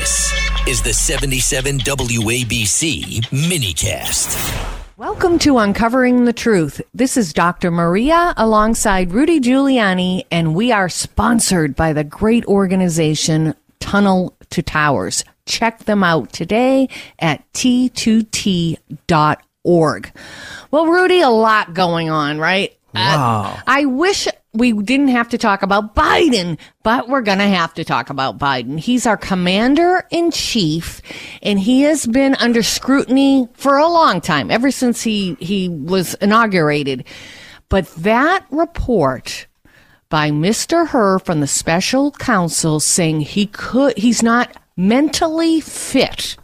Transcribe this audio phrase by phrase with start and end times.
[0.00, 0.32] This
[0.66, 4.80] is the 77 WABC minicast.
[4.96, 6.80] Welcome to Uncovering the Truth.
[6.94, 7.70] This is Dr.
[7.70, 15.22] Maria alongside Rudy Giuliani, and we are sponsored by the great organization Tunnel to Towers.
[15.44, 18.78] Check them out today at t2t.org.
[20.70, 22.74] Well, Rudy, a lot going on, right?
[22.94, 23.52] Wow.
[23.54, 27.72] Uh, I wish we didn't have to talk about Biden, but we're going to have
[27.74, 28.80] to talk about Biden.
[28.80, 31.00] He's our commander in chief
[31.42, 36.14] and he has been under scrutiny for a long time, ever since he, he was
[36.14, 37.04] inaugurated.
[37.68, 39.46] But that report
[40.08, 40.88] by Mr.
[40.88, 46.36] Hur from the special counsel saying he could, he's not mentally fit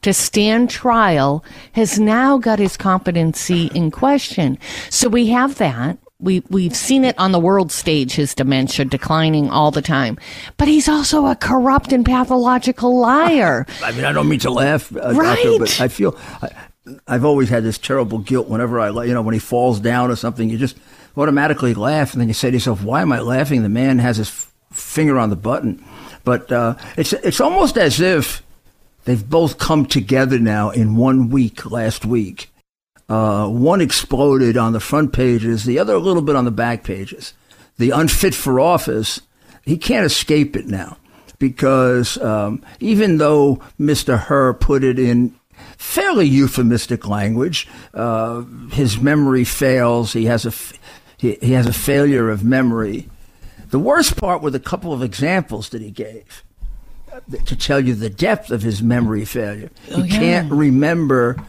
[0.00, 4.58] to stand trial has now got his competency in question.
[4.90, 5.98] So we have that.
[6.22, 10.18] We, we've seen it on the world stage, his dementia declining all the time.
[10.56, 13.66] But he's also a corrupt and pathological liar.
[13.82, 15.36] I mean, I don't mean to laugh, uh, right.
[15.36, 16.50] doctor, but I feel I,
[17.06, 20.16] I've always had this terrible guilt whenever I, you know, when he falls down or
[20.16, 20.76] something, you just
[21.16, 24.16] automatically laugh, and then you say to yourself, "Why am I laughing?" The man has
[24.16, 25.84] his f- finger on the button,
[26.24, 28.42] but uh, it's it's almost as if
[29.04, 31.70] they've both come together now in one week.
[31.70, 32.51] Last week,
[33.08, 36.84] uh, one exploded on the front pages, the other a little bit on the back
[36.84, 37.34] pages.
[37.78, 39.20] The unfit for office,
[39.64, 40.98] he can't escape it now
[41.38, 44.16] because um, even though Mr.
[44.16, 45.34] Hur put it in
[45.76, 50.12] fairly euphemistic language, uh, his memory fails.
[50.12, 50.52] He has a
[51.16, 53.08] he, he has a failure of memory.
[53.70, 56.44] The worst part were the couple of examples that he gave
[57.12, 59.70] uh, to tell you the depth of his memory failure.
[59.90, 60.18] Oh, he yeah.
[60.18, 61.42] can't remember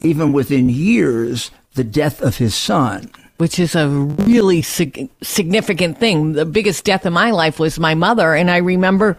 [0.00, 3.10] even within years, the death of his son.
[3.38, 6.32] which is a really sig- significant thing.
[6.32, 9.16] The biggest death in my life was my mother, and I remember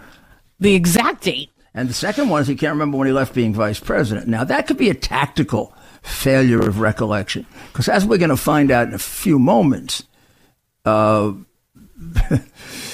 [0.60, 1.50] the exact date.
[1.74, 4.28] And the second one is he can't remember when he left being vice president.
[4.28, 7.46] Now, that could be a tactical failure of recollection.
[7.72, 10.04] Because as we're going to find out in a few moments,
[10.84, 11.32] uh,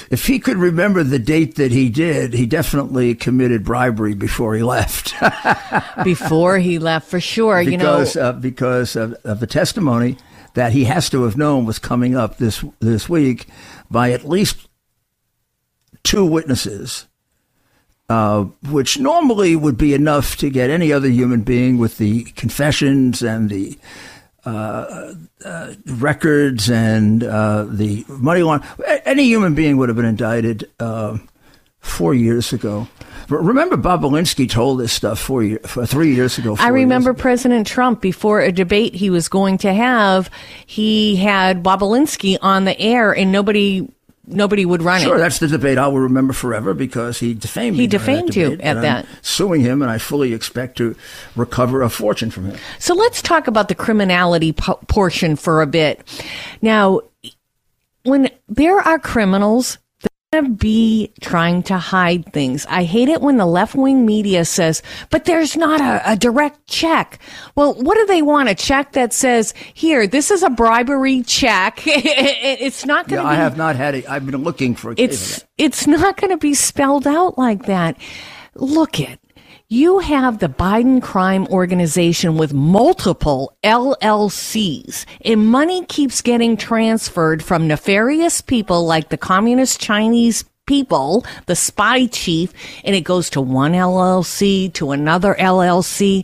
[0.10, 4.64] if he could remember the date that he did, he definitely committed bribery before he
[4.64, 5.14] left.
[6.04, 7.62] Before he left, for sure.
[7.62, 10.18] you know, because uh, because of, of the testimony
[10.54, 13.48] that he has to have known was coming up this this week
[13.90, 14.68] by at least
[16.04, 17.08] two witnesses,
[18.10, 23.22] uh, which normally would be enough to get any other human being with the confessions
[23.22, 23.78] and the
[24.46, 25.14] uh,
[25.44, 28.72] uh, records and uh, the money laundering.
[29.06, 31.18] Any human being would have been indicted uh,
[31.80, 32.88] four years ago.
[33.28, 36.56] Remember, Bobulinski told this stuff four year, three years ago.
[36.60, 37.22] I remember ago.
[37.22, 40.30] President Trump before a debate he was going to have,
[40.68, 43.88] he had Bobulinski on the air, and nobody
[44.28, 45.20] nobody would run Sure, it.
[45.20, 47.84] that's the debate I will remember forever because he defamed me.
[47.84, 49.06] He defamed that you debate, at and I'm that.
[49.22, 50.96] suing him, and I fully expect to
[51.36, 52.58] recover a fortune from him.
[52.80, 56.02] So let's talk about the criminality po- portion for a bit.
[56.62, 57.02] Now,
[58.04, 59.78] when there are criminals,
[60.32, 62.66] to be trying to hide things.
[62.70, 66.68] I hate it when the left wing media says, but there's not a, a direct
[66.68, 67.20] check.
[67.56, 68.50] Well, what do they want?
[68.50, 71.82] A check that says, here, this is a bribery check.
[71.86, 73.40] it's not going Yeah, to be.
[73.40, 74.10] I have not had it.
[74.10, 77.98] I've been looking for a It's it's not going to be spelled out like that.
[78.56, 79.20] Look it.
[79.68, 87.68] You have the Biden crime organization with multiple LLCs and money keeps getting transferred from
[87.68, 93.72] nefarious people like the communist Chinese people, the spy chief, and it goes to one
[93.72, 96.24] LLC to another LLC.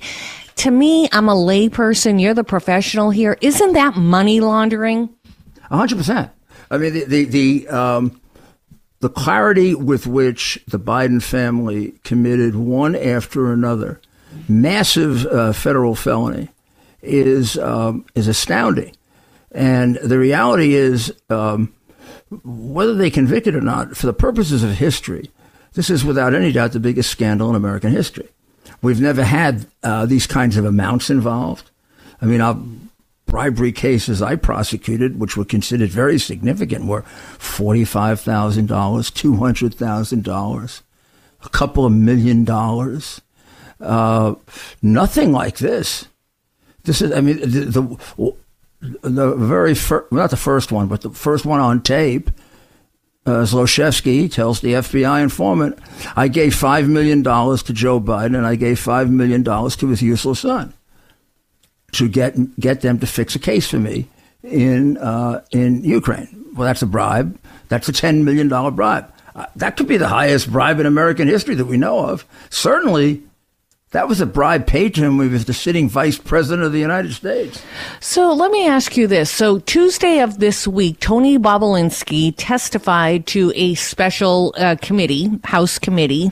[0.57, 2.21] To me, I'm a layperson.
[2.21, 3.39] You're the professional here.
[3.41, 5.09] Isn't that money laundering?
[5.63, 6.29] Hundred percent.
[6.69, 8.20] I mean, the the the, um,
[9.01, 13.99] the clarity with which the Biden family committed one after another
[14.47, 16.49] massive uh, federal felony
[17.01, 18.95] is um, is astounding.
[19.51, 21.73] And the reality is, um,
[22.43, 25.29] whether they convicted or not, for the purposes of history,
[25.73, 28.29] this is without any doubt the biggest scandal in American history.
[28.81, 31.69] We've never had uh, these kinds of amounts involved.
[32.21, 32.57] I mean, our
[33.31, 37.03] bribery cases I prosecuted, which were considered very significant, were
[37.39, 40.83] forty-five thousand dollars, two hundred thousand dollars,
[41.43, 43.21] a couple of million dollars.
[43.79, 44.35] Uh,
[44.81, 46.09] nothing like this.
[46.83, 47.97] This is, I mean, the
[48.81, 52.29] the, the very first, not the first one, but the first one on tape.
[53.25, 55.79] Uh, Zlochevsky tells the FBI informant,
[56.17, 59.87] "I gave five million dollars to Joe Biden, and I gave five million dollars to
[59.87, 60.73] his useless son
[61.93, 64.07] to get get them to fix a case for me
[64.43, 67.39] in uh, in Ukraine." Well, that's a bribe.
[67.69, 69.11] That's a ten million dollar bribe.
[69.35, 72.25] Uh, that could be the highest bribe in American history that we know of.
[72.49, 73.23] Certainly,
[73.91, 76.71] that was a bribe paid to him when he was the sitting vice president of
[76.71, 77.61] the United States.
[77.99, 79.29] So let me ask you this.
[79.29, 86.31] So Tuesday of this week, Tony Bobulinski testified to a special uh, committee, House committee,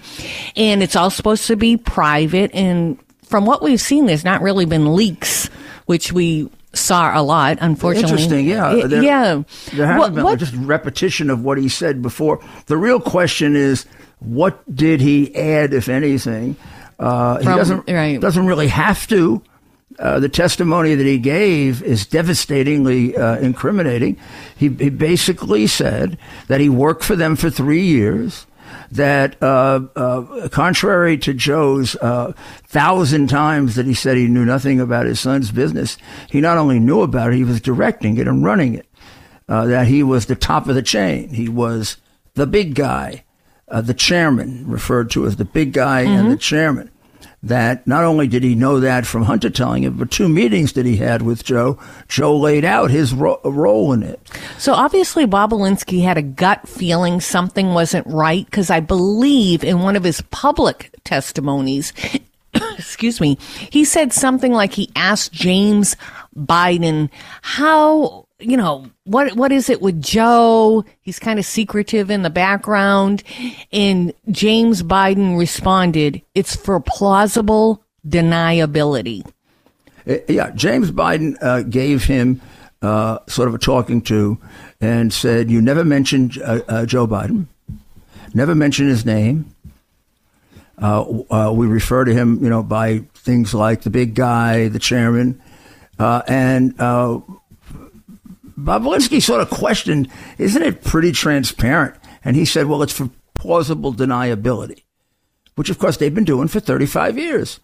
[0.56, 2.52] and it's all supposed to be private.
[2.54, 2.98] And
[3.30, 5.50] from what we've seen, there's not really been leaks,
[5.86, 8.12] which we saw a lot, unfortunately.
[8.12, 8.88] Interesting, yeah.
[8.88, 9.42] There- yeah.
[9.74, 12.40] There hasn't What- been what- just repetition of what he said before.
[12.66, 13.86] The real question is,
[14.20, 16.56] what did he add, if anything?
[17.00, 18.20] Uh, he doesn't right.
[18.20, 19.42] doesn't really have to.
[19.98, 24.18] Uh, the testimony that he gave is devastatingly uh, incriminating.
[24.58, 26.18] He, he basically said
[26.48, 28.46] that he worked for them for three years.
[28.92, 32.34] That, uh, uh, contrary to Joe's uh,
[32.66, 35.98] thousand times that he said he knew nothing about his son's business,
[36.30, 38.88] he not only knew about it, he was directing it and running it.
[39.48, 41.30] Uh, that he was the top of the chain.
[41.30, 41.98] He was
[42.36, 43.26] the big guy,
[43.68, 46.92] uh, the chairman, referred to as the big guy and the chairman.
[47.42, 50.86] That not only did he know that from Hunter telling him, but two meetings that
[50.86, 54.20] he had with Joe, Joe laid out his ro- role in it.
[54.58, 59.96] So obviously, Bobulinski had a gut feeling something wasn't right because I believe in one
[59.96, 61.94] of his public testimonies,
[62.78, 63.38] excuse me,
[63.70, 65.96] he said something like he asked James
[66.36, 67.10] Biden
[67.42, 70.86] how you know what what is it with Joe?
[71.02, 73.24] He's kind of secretive in the background,
[73.72, 79.26] and James Biden responded, "It's for plausible deniability."
[80.08, 82.42] Uh, Yeah, James Biden uh, gave him
[82.82, 84.38] uh, sort of a talking to
[84.80, 87.48] and said, You never mentioned uh, uh, Joe Biden,
[88.34, 89.54] never mentioned his name.
[90.78, 95.42] Uh, we refer to him, you know, by things like the big guy, the chairman.
[96.00, 96.74] And
[98.64, 101.96] Bobulinski sort of questioned, Isn't it pretty transparent?
[102.24, 104.84] And he said, Well, it's for plausible deniability,
[105.56, 107.60] which, of course, they've been doing for 35 years.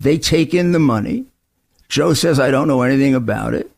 [0.00, 1.26] They take in the money.
[1.88, 3.70] Joe says, I don't know anything about it.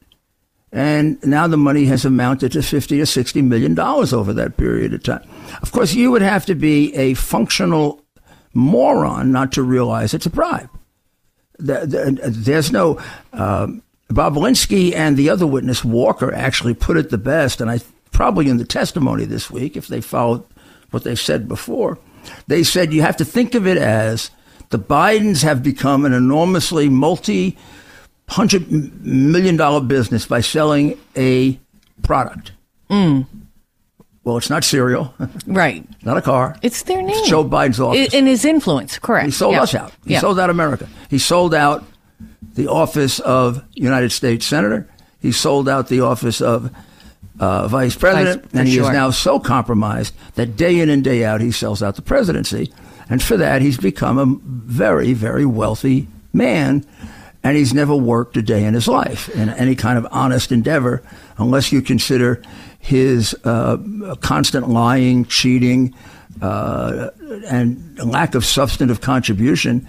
[0.73, 4.95] And now the money has amounted to 50 or 60 million dollars over that period
[4.95, 5.29] of time.
[5.63, 8.03] Of course, you would have to be a functional
[8.55, 10.69] moron not to realize it's a bribe.
[11.59, 12.99] The- the- There's no,
[13.33, 17.81] um, Bobulinski and the other witness, Walker, actually put it the best, and I
[18.13, 20.45] probably in the testimony this week, if they followed
[20.91, 21.99] what they've said before,
[22.49, 24.31] they said you have to think of it as
[24.71, 27.57] the Bidens have become an enormously multi
[28.29, 28.71] hundred
[29.05, 31.59] million dollar business by selling a
[32.03, 32.53] product.
[32.89, 33.27] Mm.
[34.23, 35.15] Well, it's not cereal,
[35.47, 35.85] Right.
[36.05, 36.57] not a car.
[36.63, 37.25] It's their name.
[37.27, 38.13] Joe Biden's office.
[38.13, 39.27] I- And his influence, correct.
[39.27, 39.63] He sold Yeah.
[39.63, 39.93] us out.
[40.05, 40.21] He Yeah.
[40.21, 40.89] sold out America.
[41.09, 41.85] He sold out
[42.61, 44.89] the office of United States Senator.
[45.21, 46.71] He sold out the office of
[47.39, 48.43] uh, Vice President.
[48.45, 48.85] Vice- and he sure.
[48.85, 52.73] is now so compromised that day in and day out he sells out the presidency.
[53.09, 56.85] And for that, he's become a very, very wealthy man.
[57.43, 61.03] And he's never worked a day in his life in any kind of honest endeavor,
[61.39, 62.43] unless you consider
[62.79, 63.79] his uh,
[64.21, 65.95] constant lying, cheating,
[66.43, 67.09] uh,
[67.47, 69.89] and lack of substantive contribution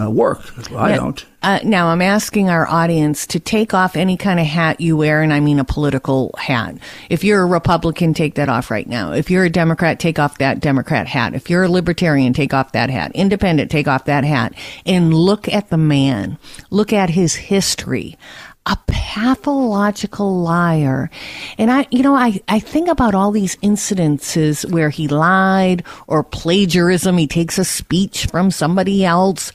[0.00, 0.40] uh, work.
[0.72, 0.96] I Yeah.
[0.96, 1.26] don't.
[1.42, 5.22] Uh, now, I'm asking our audience to take off any kind of hat you wear,
[5.22, 6.76] and I mean a political hat.
[7.10, 9.12] If you're a Republican, take that off right now.
[9.12, 11.34] If you're a Democrat, take off that Democrat hat.
[11.34, 13.10] If you're a Libertarian, take off that hat.
[13.16, 14.54] Independent, take off that hat.
[14.86, 16.38] And look at the man.
[16.70, 18.16] Look at his history.
[18.64, 21.10] A pathological liar.
[21.58, 26.22] And I, you know, I, I think about all these incidences where he lied or
[26.22, 27.18] plagiarism.
[27.18, 29.50] He takes a speech from somebody else.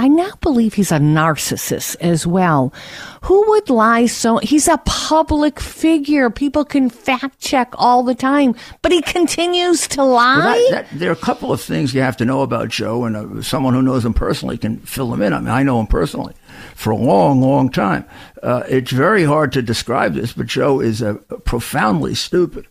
[0.00, 2.72] I now believe he's a narcissist as well.
[3.24, 4.38] Who would lie so?
[4.38, 6.30] He's a public figure.
[6.30, 10.38] People can fact check all the time, but he continues to lie.
[10.38, 13.04] Well, that, that, there are a couple of things you have to know about Joe,
[13.04, 15.34] and uh, someone who knows him personally can fill them in.
[15.34, 16.32] I mean, I know him personally
[16.74, 18.06] for a long, long time.
[18.42, 22.66] Uh, it's very hard to describe this, but Joe is uh, profoundly stupid.